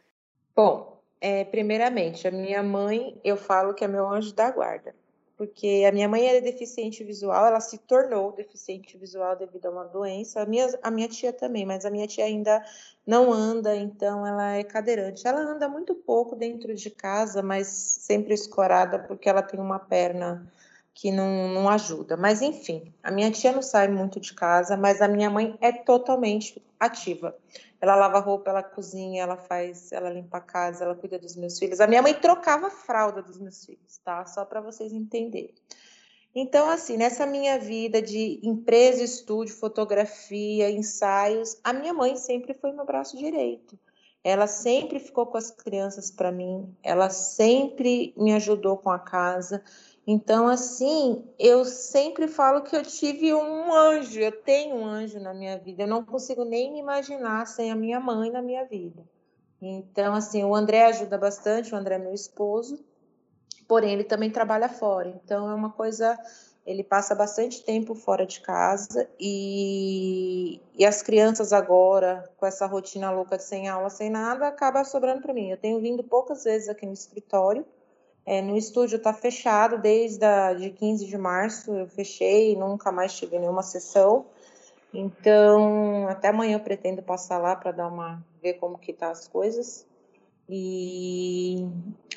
[0.56, 4.96] Bom, é, primeiramente, a minha mãe, eu falo que é meu anjo da guarda,
[5.42, 9.86] porque a minha mãe era deficiente visual, ela se tornou deficiente visual devido a uma
[9.86, 10.40] doença.
[10.40, 12.64] A minha, a minha tia também, mas a minha tia ainda
[13.08, 15.28] não anda, então ela é cadeirante.
[15.28, 20.48] Ela anda muito pouco dentro de casa, mas sempre escorada, porque ela tem uma perna
[20.94, 22.18] que não, não ajuda.
[22.18, 25.72] Mas enfim, a minha tia não sai muito de casa, mas a minha mãe é
[25.72, 27.36] totalmente ativa.
[27.80, 31.58] Ela lava roupa, ela cozinha, ela faz, ela limpa a casa, ela cuida dos meus
[31.58, 31.80] filhos.
[31.80, 34.26] A minha mãe trocava a fralda dos meus filhos, tá?
[34.26, 35.56] Só para vocês entenderem.
[36.34, 42.72] Então, assim, nessa minha vida de empresa, estúdio, fotografia, ensaios, a minha mãe sempre foi
[42.72, 43.78] meu braço direito.
[44.24, 49.64] Ela sempre ficou com as crianças para mim, ela sempre me ajudou com a casa.
[50.06, 55.34] Então, assim, eu sempre falo que eu tive um anjo, eu tenho um anjo na
[55.34, 55.84] minha vida.
[55.84, 59.04] Eu não consigo nem me imaginar sem a minha mãe na minha vida.
[59.62, 62.84] Então, assim, o André ajuda bastante, o André é meu esposo,
[63.68, 65.10] porém ele também trabalha fora.
[65.24, 66.18] Então, é uma coisa.
[66.66, 73.12] Ele passa bastante tempo fora de casa e, e as crianças agora, com essa rotina
[73.12, 75.50] louca de sem aula, sem nada, acaba sobrando para mim.
[75.50, 77.66] Eu tenho vindo poucas vezes aqui no escritório,
[78.32, 83.14] é, no estúdio está fechado desde a, de 15 de março, eu fechei, nunca mais
[83.14, 84.26] tive nenhuma sessão.
[84.94, 89.28] Então, até amanhã eu pretendo passar lá para dar uma ver como que tá as
[89.28, 89.86] coisas.
[90.48, 91.68] E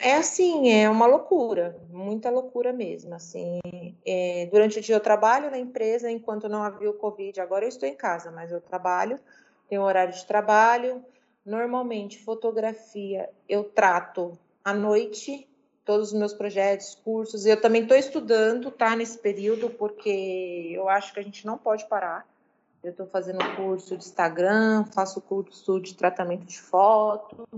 [0.00, 3.12] é assim, é uma loucura, muita loucura mesmo.
[3.12, 3.58] Assim,
[4.06, 7.40] é, durante o dia eu trabalho na empresa enquanto não havia o Covid.
[7.40, 9.18] Agora eu estou em casa, mas eu trabalho,
[9.68, 11.04] tenho horário de trabalho.
[11.44, 15.48] Normalmente, fotografia eu trato à noite
[15.84, 17.44] todos os meus projetos, cursos.
[17.44, 21.86] Eu também estou estudando, tá, nesse período, porque eu acho que a gente não pode
[21.86, 22.26] parar.
[22.82, 27.48] Eu estou fazendo curso de Instagram, faço curso de tratamento de foto.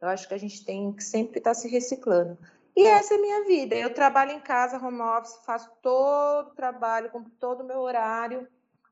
[0.00, 2.38] Eu acho que a gente tem que sempre estar tá se reciclando.
[2.76, 3.74] E essa é a minha vida.
[3.74, 8.46] Eu trabalho em casa, home office, faço todo o trabalho, cumpro todo o meu horário,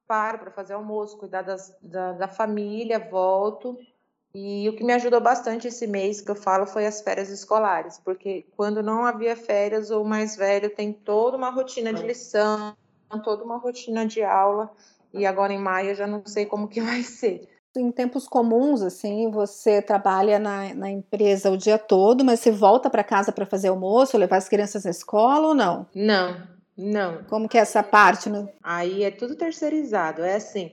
[0.06, 3.78] paro para fazer almoço, cuidar das, da, da família, volto.
[4.34, 8.00] E o que me ajudou bastante esse mês que eu falo foi as férias escolares,
[8.04, 12.76] porque quando não havia férias, o mais velho tem toda uma rotina de lição,
[13.22, 14.72] toda uma rotina de aula,
[15.12, 17.48] e agora em maio eu já não sei como que vai ser.
[17.76, 22.90] Em tempos comuns, assim, você trabalha na, na empresa o dia todo, mas você volta
[22.90, 25.86] para casa para fazer almoço, levar as crianças à escola ou não?
[25.94, 26.42] Não,
[26.76, 27.22] não.
[27.24, 28.28] Como que é essa parte?
[28.28, 28.48] Né?
[28.62, 30.72] Aí é tudo terceirizado, é assim,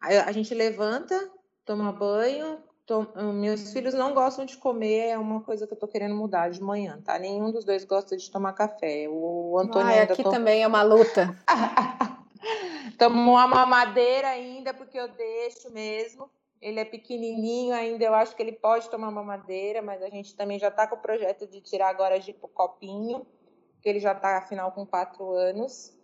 [0.00, 1.28] a gente levanta,
[1.64, 2.58] toma banho,
[2.90, 6.50] Tô, meus filhos não gostam de comer, é uma coisa que eu tô querendo mudar
[6.50, 7.16] de manhã, tá?
[7.20, 9.06] Nenhum dos dois gosta de tomar café.
[9.08, 11.38] O Antônio Ai, ainda aqui também é uma luta.
[12.98, 16.28] Tomou uma mamadeira ainda, porque eu deixo mesmo.
[16.60, 20.58] Ele é pequenininho ainda, eu acho que ele pode tomar mamadeira, mas a gente também
[20.58, 23.24] já tá com o projeto de tirar agora de copinho,
[23.80, 25.96] que ele já tá, afinal, com quatro anos.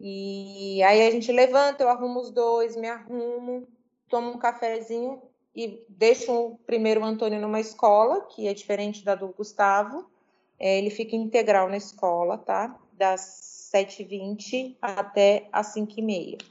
[0.00, 3.68] E aí a gente levanta, eu arrumo os dois, me arrumo,
[4.08, 5.22] tomo um cafezinho,
[5.54, 10.10] e deixo o primeiro Antônio numa escola, que é diferente da do Gustavo.
[10.58, 12.78] É, ele fica integral na escola, tá?
[12.92, 16.42] Das 7h20 até as 5h30.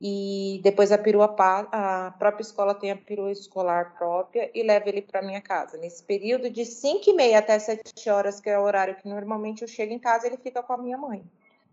[0.00, 5.00] E depois a perua, a própria escola tem a perua escolar própria e leva ele
[5.00, 5.78] para minha casa.
[5.78, 9.92] Nesse período de 5h30 até 7 horas, que é o horário que normalmente eu chego
[9.92, 11.24] em casa, ele fica com a minha mãe.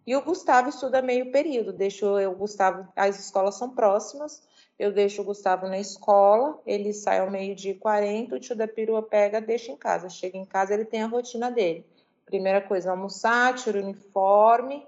[0.05, 4.41] E o Gustavo estuda meio período, deixo eu, o Gustavo, as escolas são próximas,
[4.81, 8.67] eu deixo o Gustavo na escola, ele sai ao meio-dia e 40, o tio da
[8.67, 10.09] perua pega, deixa em casa.
[10.09, 11.85] Chega em casa, ele tem a rotina dele.
[12.25, 14.83] Primeira coisa, almoçar, tira o uniforme,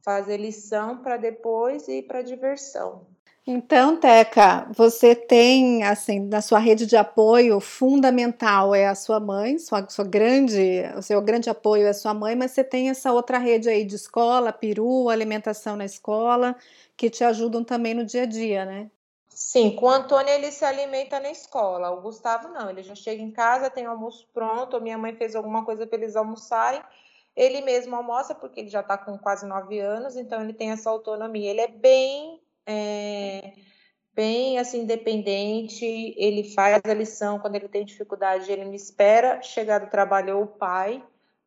[0.00, 3.06] fazer lição para depois ir para diversão.
[3.46, 9.58] Então, Teca, você tem, assim, na sua rede de apoio fundamental é a sua mãe,
[9.58, 13.12] sua, sua grande, o seu grande apoio é a sua mãe, mas você tem essa
[13.12, 16.56] outra rede aí de escola, peru, alimentação na escola,
[16.96, 18.90] que te ajudam também no dia a dia, né?
[19.36, 23.22] Sim, com o Antônio ele se alimenta na escola, o Gustavo não, ele já chega
[23.22, 26.82] em casa, tem almoço pronto, minha mãe fez alguma coisa para eles almoçarem,
[27.36, 30.88] ele mesmo almoça porque ele já está com quase nove anos, então ele tem essa
[30.88, 33.52] autonomia, ele é bem é,
[34.14, 35.84] bem assim independente,
[36.16, 40.44] ele faz a lição quando ele tem dificuldade, ele me espera chegar do trabalho ou
[40.44, 41.04] o pai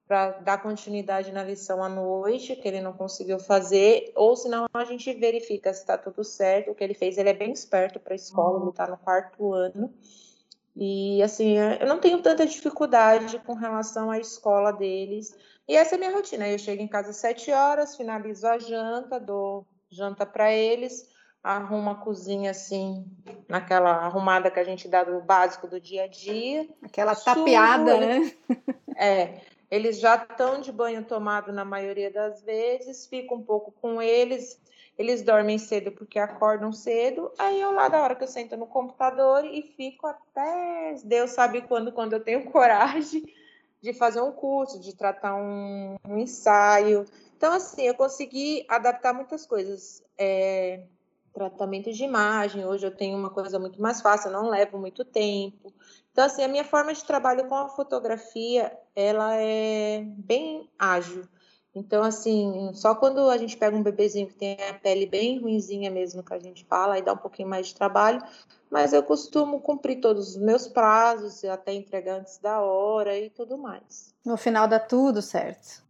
[0.10, 4.84] para dar continuidade na lição à noite, que ele não conseguiu fazer, ou senão a
[4.84, 8.14] gente verifica se está tudo certo, o que ele fez, ele é bem esperto para
[8.14, 9.94] a escola, ele está no quarto ano,
[10.76, 15.98] e assim, eu não tenho tanta dificuldade com relação à escola deles, e essa é
[15.98, 20.26] a minha rotina, eu chego em casa às sete horas, finalizo a janta, dou janta
[20.26, 21.08] para eles,
[21.44, 23.06] arruma a cozinha assim,
[23.48, 26.68] naquela arrumada que a gente dá do básico do dia a dia.
[26.84, 28.34] Aquela tapeada, né?
[28.98, 29.40] É,
[29.70, 34.60] eles já estão de banho tomado na maioria das vezes, fico um pouco com eles,
[34.98, 38.68] eles dormem cedo porque acordam cedo, aí eu lá da hora que eu sento no
[38.68, 43.24] computador e fico até Deus sabe quando, quando eu tenho coragem
[43.82, 47.06] de fazer um curso, de tratar um, um ensaio,
[47.40, 50.04] então, assim, eu consegui adaptar muitas coisas.
[50.18, 50.84] É,
[51.34, 55.74] tratamento de imagem, hoje eu tenho uma coisa muito mais fácil, não levo muito tempo.
[56.12, 61.28] Então, assim, a minha forma de trabalho com a fotografia, ela é bem ágil.
[61.74, 65.90] Então, assim, só quando a gente pega um bebezinho que tem a pele bem ruinzinha
[65.92, 68.22] mesmo, que a gente fala, aí dá um pouquinho mais de trabalho,
[68.70, 73.58] mas eu costumo cumprir todos os meus prazos, até entregar antes da hora e tudo
[73.58, 74.14] mais.
[74.26, 75.84] No final dá tudo certo.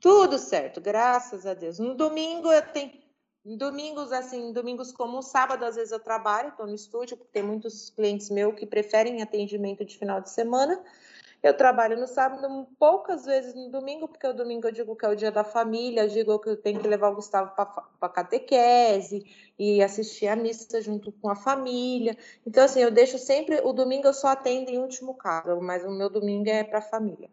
[0.00, 1.78] Tudo certo, graças a Deus.
[1.78, 3.03] No domingo eu tenho.
[3.44, 7.90] Domingos, assim, domingos como sábado, às vezes eu trabalho, estou no estúdio, porque tem muitos
[7.90, 10.82] clientes meus que preferem atendimento de final de semana.
[11.42, 15.10] Eu trabalho no sábado, poucas vezes no domingo, porque o domingo eu digo que é
[15.10, 19.26] o dia da família, digo que eu tenho que levar o Gustavo para catequese
[19.58, 22.16] e assistir a missa junto com a família.
[22.46, 23.60] Então, assim, eu deixo sempre.
[23.62, 26.82] O domingo eu só atendo em último caso, mas o meu domingo é para a
[26.82, 27.28] família.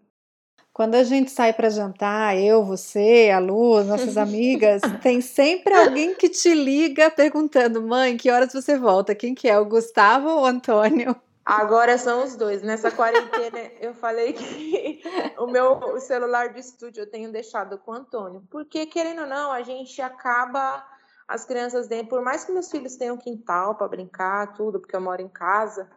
[0.81, 6.15] Quando a gente sai para jantar, eu, você, a Lu, nossas amigas, tem sempre alguém
[6.15, 9.13] que te liga perguntando: mãe, que horas você volta?
[9.13, 9.59] Quem que é?
[9.59, 11.15] O Gustavo ou o Antônio?
[11.45, 12.63] Agora são os dois.
[12.63, 15.03] Nessa quarentena, eu falei que
[15.37, 18.41] o meu celular de estúdio eu tenho deixado com o Antônio.
[18.49, 20.83] Porque, querendo ou não, a gente acaba.
[21.27, 24.99] As crianças dentro, por mais que meus filhos tenham quintal para brincar, tudo, porque eu
[24.99, 25.87] moro em casa,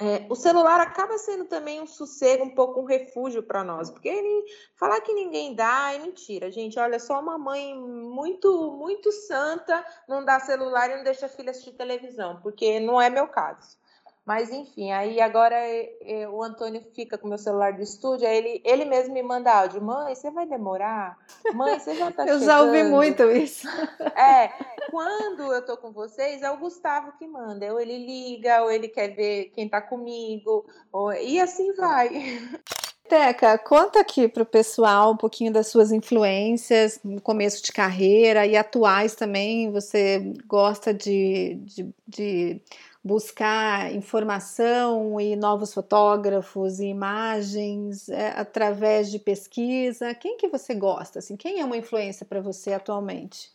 [0.00, 4.08] é, o celular acaba sendo também um sossego, um pouco um refúgio para nós, porque
[4.08, 4.44] ele,
[4.76, 6.78] falar que ninguém dá é mentira, gente.
[6.78, 11.50] Olha, só uma mãe muito, muito santa não dá celular e não deixa a filha
[11.50, 13.76] assistir televisão, porque não é meu caso.
[14.24, 18.36] Mas enfim, aí agora é, é, o Antônio fica com meu celular do estúdio, aí
[18.36, 21.18] ele, ele mesmo me manda áudio, mãe, você vai demorar?
[21.52, 22.44] Mãe, você já tá eu chegando?
[22.44, 23.66] já ouvi muito isso.
[24.14, 24.48] É,
[24.90, 28.88] quando eu tô com vocês, é o Gustavo que manda, ou ele liga, ou ele
[28.88, 32.08] quer ver quem tá comigo, ou, e assim vai.
[33.08, 38.46] Teca, conta aqui para o pessoal um pouquinho das suas influências no começo de carreira
[38.46, 39.70] e atuais também.
[39.70, 42.62] Você gosta de, de, de
[43.04, 50.14] buscar informação e novos fotógrafos e imagens é, através de pesquisa?
[50.14, 51.18] Quem que você gosta?
[51.18, 53.50] Assim, quem é uma influência para você atualmente?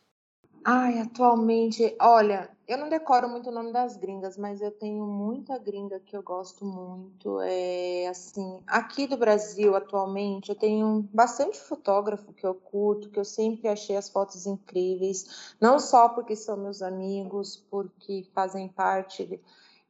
[0.63, 5.57] Ai, atualmente, olha, eu não decoro muito o nome das gringas, mas eu tenho muita
[5.57, 7.39] gringa que eu gosto muito.
[7.41, 13.23] É assim, aqui do Brasil, atualmente, eu tenho bastante fotógrafo que eu curto, que eu
[13.23, 19.41] sempre achei as fotos incríveis, não só porque são meus amigos, porque fazem parte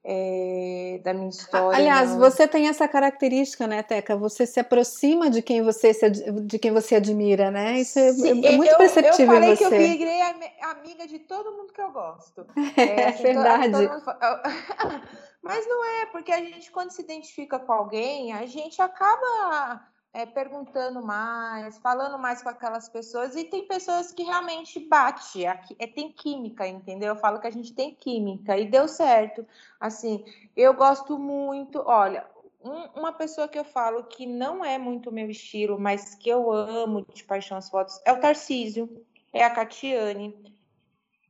[0.04, 1.78] é, da minha história.
[1.78, 2.20] Aliás, não.
[2.20, 4.16] você tem essa característica, né, Teca?
[4.16, 7.80] Você se aproxima de quem você se, de quem você admira, né?
[7.80, 9.68] Isso é, Sim, é muito eu, perceptível eu falei em você.
[9.70, 10.22] que eu virei
[10.62, 12.46] amiga de todo mundo que eu gosto.
[12.78, 13.72] É, é assim, verdade.
[13.72, 15.02] Todo, todo mundo...
[15.42, 19.82] Mas não é, porque a gente, quando se identifica com alguém, a gente acaba
[20.14, 25.76] é, perguntando mais, falando mais com aquelas pessoas, e tem pessoas que realmente bate, aqui,
[25.78, 27.10] é, tem química, entendeu?
[27.10, 29.46] Eu falo que a gente tem química, e deu certo.
[29.80, 30.26] Assim,
[30.56, 32.26] eu gosto muito, olha,
[32.64, 36.52] um, uma pessoa que eu falo que não é muito meu estilo, mas que eu
[36.52, 40.36] amo de paixão as fotos, é o Tarcísio, é a Catiane.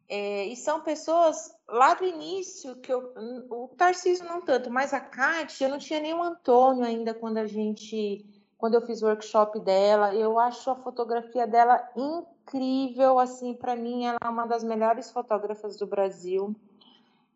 [0.09, 3.13] É, e são pessoas lá do início que eu.
[3.49, 7.39] O Tarcísio não tanto, mas a Cátia, eu não tinha nem o Antônio ainda quando
[7.39, 8.25] a gente
[8.57, 10.13] quando eu fiz o workshop dela.
[10.13, 15.77] Eu acho a fotografia dela incrível, assim, para mim ela é uma das melhores fotógrafas
[15.77, 16.55] do Brasil.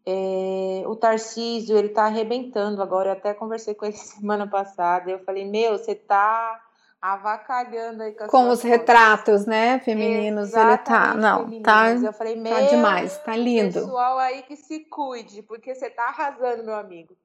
[0.04, 3.10] É, o Tarcísio, ele tá arrebentando agora.
[3.10, 5.12] Eu até conversei com ele semana passada.
[5.12, 6.60] Eu falei, meu, você tá
[7.02, 8.64] avacalhando aí com, com os fotos.
[8.64, 11.64] retratos, né, femininos, Exatamente, ele tá, não, femininos.
[11.64, 13.74] tá, eu falei, meu, tá demais, tá lindo.
[13.74, 17.16] Pessoal aí que se cuide, porque você tá arrasando, meu amigo.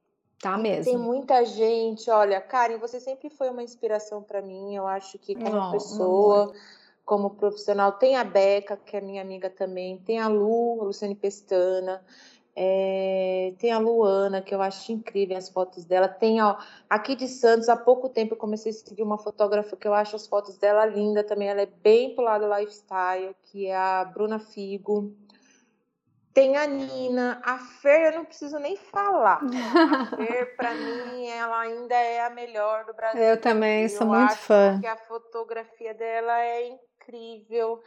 [0.40, 0.84] Tá mesmo.
[0.84, 5.34] Tem muita gente, olha, Karen, você sempre foi uma inspiração para mim, eu acho que
[5.34, 6.54] como não, pessoa, não
[7.06, 11.14] como profissional, tem a Beca, que é minha amiga também, tem a Lu, a Luciane
[11.14, 12.02] Pestana,
[12.58, 16.08] é, tem a Luana, que eu acho incrível as fotos dela.
[16.08, 16.56] Tem ó,
[16.88, 20.16] aqui de Santos, há pouco tempo eu comecei a seguir uma fotógrafa que eu acho
[20.16, 21.48] as fotos dela linda também.
[21.48, 25.12] Ela é bem pro lado lifestyle, que é a Bruna Figo.
[26.36, 29.40] Tem a Nina, a Fer, eu não preciso nem falar.
[29.40, 33.22] A Fer, para mim, ela ainda é a melhor do Brasil.
[33.22, 34.78] Eu também sou eu muito fã.
[34.78, 37.80] Que a fotografia dela é incrível.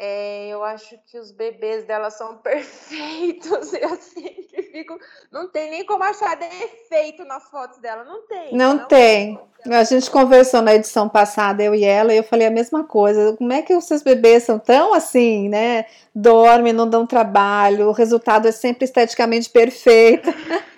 [0.00, 3.72] É, eu acho que os bebês dela são perfeitos.
[3.72, 4.96] Eu sempre fico.
[5.32, 8.04] Não tem nem como achar defeito nas fotos dela.
[8.04, 8.54] Não tem.
[8.54, 9.40] Não, não tem.
[9.66, 13.36] A gente conversou na edição passada, eu e ela, e eu falei a mesma coisa.
[13.36, 15.86] Como é que os seus bebês são tão assim, né?
[16.14, 20.30] Dormem, não dão trabalho, o resultado é sempre esteticamente perfeito.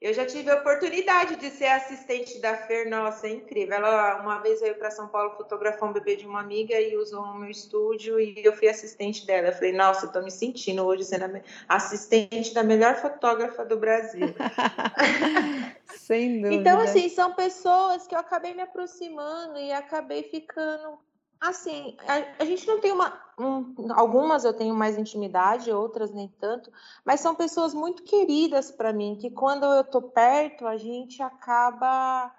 [0.00, 3.74] Eu já tive a oportunidade de ser assistente da Fer, nossa, é incrível.
[3.74, 7.20] Ela uma vez veio para São Paulo fotografar um bebê de uma amiga e usou
[7.20, 9.48] o meu estúdio e eu fui assistente dela.
[9.48, 14.32] Eu falei, nossa, eu tô me sentindo hoje sendo assistente da melhor fotógrafa do Brasil.
[15.96, 16.54] Sem dúvida.
[16.54, 20.96] Então, assim, são pessoas que eu acabei me aproximando e acabei ficando
[21.40, 23.12] Assim, a, a, gente não tem uma.
[23.38, 26.72] Um, algumas eu tenho mais intimidade, outras nem tanto,
[27.04, 32.34] mas são pessoas muito queridas para mim, que quando eu tô perto, a gente acaba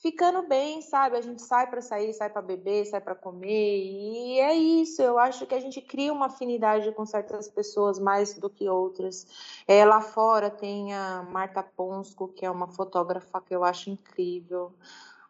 [0.00, 1.16] ficando bem, sabe?
[1.16, 5.02] A gente sai para sair, sai para beber, sai para comer, e é isso.
[5.02, 9.26] Eu acho que a gente cria uma afinidade com certas pessoas mais do que outras.
[9.66, 14.72] É, lá fora tem a Marta Ponsco, que é uma fotógrafa que eu acho incrível.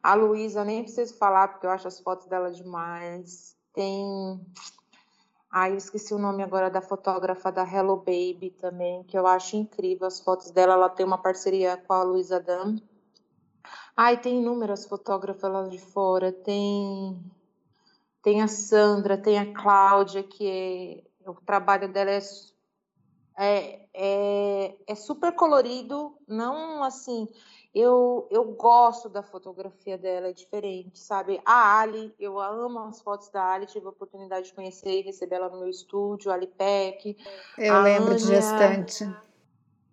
[0.03, 3.57] A Luísa, nem preciso falar, porque eu acho as fotos dela demais.
[3.73, 4.41] Tem.
[5.51, 9.57] Ai, eu esqueci o nome agora da fotógrafa da Hello Baby também, que eu acho
[9.57, 10.75] incrível as fotos dela.
[10.75, 12.77] Ela tem uma parceria com a Luísa Dam.
[13.97, 16.33] Ai, tem inúmeras fotógrafas lá de fora.
[16.33, 17.19] Tem.
[18.23, 21.29] Tem a Sandra, tem a Cláudia, que é...
[21.31, 22.21] o trabalho dela é
[23.39, 27.29] é, é, é, super colorido, não assim,
[27.75, 31.41] eu, eu gosto da fotografia dela, é diferente, sabe?
[31.45, 35.37] A Ali, eu amo as fotos da Ali, tive a oportunidade de conhecer e receber
[35.37, 37.17] ela no meu estúdio, Ali Peck.
[37.57, 39.17] Eu a lembro Ania, de gestante.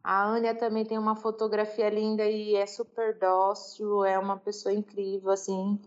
[0.04, 5.32] A Ania também tem uma fotografia linda e é super dócil, é uma pessoa incrível,
[5.32, 5.80] assim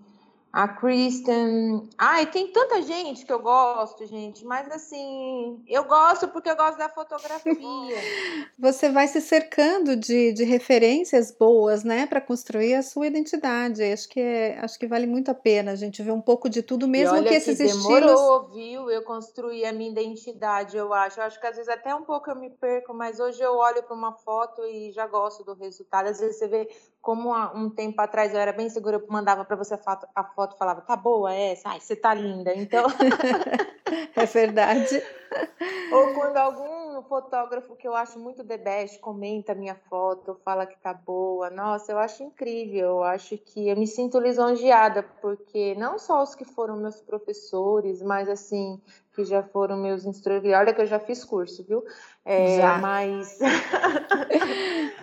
[0.52, 1.88] a Kristen.
[1.98, 6.78] Ai, tem tanta gente que eu gosto, gente, mas assim, eu gosto porque eu gosto
[6.78, 7.54] da fotografia.
[8.58, 13.82] Você vai se cercando de, de referências boas, né, para construir a sua identidade.
[13.82, 16.62] Acho que, é, acho que vale muito a pena a gente ver um pouco de
[16.62, 18.54] tudo, mesmo que esses que demorou, estilos.
[18.54, 18.90] viu?
[18.90, 21.20] Eu construí a minha identidade, eu acho.
[21.20, 23.82] Eu acho que às vezes até um pouco eu me perco, mas hoje eu olho
[23.82, 26.08] para uma foto e já gosto do resultado.
[26.08, 26.68] Às vezes você vê
[27.00, 30.06] como há um tempo atrás eu era bem segura, eu mandava para você a foto,
[30.38, 31.68] foto falava, tá boa essa?
[31.68, 32.54] Ai, você tá linda.
[32.54, 32.86] Então.
[34.14, 35.02] é verdade.
[35.92, 40.78] Ou quando algum fotógrafo que eu acho muito the best comenta minha foto, fala que
[40.78, 41.50] tá boa.
[41.50, 42.86] Nossa, eu acho incrível.
[42.86, 48.00] Eu acho que eu me sinto lisonjeada, porque não só os que foram meus professores,
[48.00, 48.80] mas assim,
[49.16, 50.54] que já foram meus instrutores.
[50.54, 51.84] Olha que eu já fiz curso, viu?
[52.24, 52.78] É, já.
[52.78, 53.40] Mas.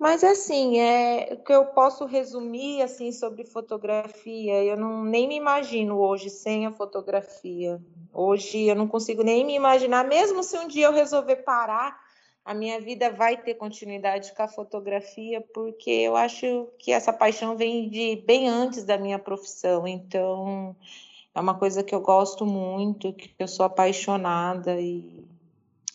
[0.00, 5.36] Mas assim, é o que eu posso resumir assim sobre fotografia, eu não nem me
[5.36, 7.78] imagino hoje sem a fotografia.
[8.10, 12.00] Hoje eu não consigo nem me imaginar, mesmo se um dia eu resolver parar
[12.42, 17.54] a minha vida vai ter continuidade com a fotografia, porque eu acho que essa paixão
[17.54, 19.86] vem de bem antes da minha profissão.
[19.86, 20.74] Então,
[21.34, 25.29] é uma coisa que eu gosto muito, que eu sou apaixonada e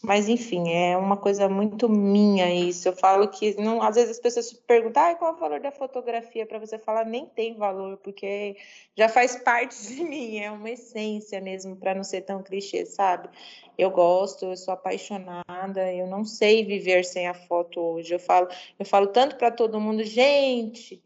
[0.05, 2.87] mas enfim, é uma coisa muito minha isso.
[2.87, 5.71] Eu falo que não, às vezes as pessoas perguntam ah, qual é o valor da
[5.71, 8.55] fotografia para você falar, nem tem valor, porque
[8.95, 13.29] já faz parte de mim, é uma essência mesmo, para não ser tão clichê, sabe?
[13.77, 18.13] Eu gosto, eu sou apaixonada, eu não sei viver sem a foto hoje.
[18.13, 18.47] Eu falo,
[18.77, 21.03] eu falo tanto para todo mundo, gente,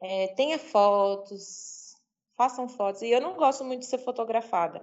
[0.00, 1.96] é, tenha fotos,
[2.36, 3.02] façam fotos.
[3.02, 4.82] E eu não gosto muito de ser fotografada.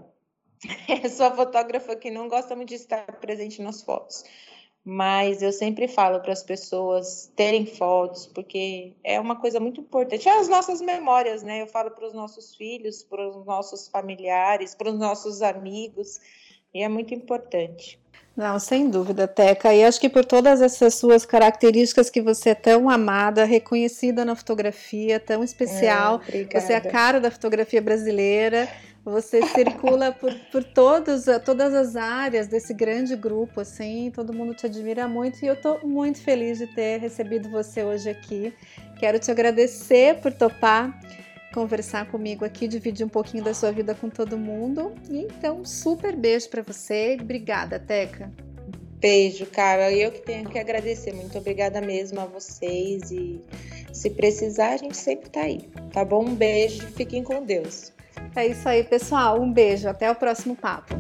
[1.04, 4.24] Eu sou a fotógrafa que não gosta muito de estar presente nas fotos.
[4.90, 10.30] Mas eu sempre falo para as pessoas terem fotos, porque é uma coisa muito importante.
[10.30, 11.62] É as nossas memórias, né?
[11.62, 16.22] Eu falo para os nossos filhos, para os nossos familiares, para os nossos amigos,
[16.74, 18.00] e é muito importante.
[18.38, 19.74] Não, sem dúvida, Teca.
[19.74, 24.36] E acho que por todas essas suas características que você é tão amada, reconhecida na
[24.36, 28.70] fotografia, tão especial, é, você é a cara da fotografia brasileira.
[29.08, 34.66] Você circula por, por todos, todas as áreas desse grande grupo, assim, todo mundo te
[34.66, 38.54] admira muito e eu estou muito feliz de ter recebido você hoje aqui.
[39.00, 41.00] Quero te agradecer por topar
[41.54, 44.94] conversar comigo aqui, dividir um pouquinho da sua vida com todo mundo.
[45.10, 47.18] Então, super beijo para você.
[47.20, 48.30] Obrigada, Teca.
[49.00, 49.90] Beijo, cara.
[49.92, 51.14] Eu que tenho que agradecer.
[51.14, 53.10] Muito obrigada mesmo a vocês.
[53.10, 53.42] E
[53.94, 55.62] se precisar, a gente sempre tá aí.
[55.94, 56.26] Tá bom?
[56.26, 56.86] Um beijo.
[56.88, 57.97] Fiquem com Deus.
[58.36, 59.42] É isso aí, pessoal.
[59.42, 59.90] Um beijo.
[59.90, 60.96] Até o próximo papo.